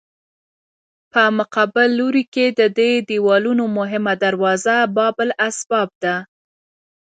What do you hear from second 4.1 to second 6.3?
دروازه باب الاسباب ده.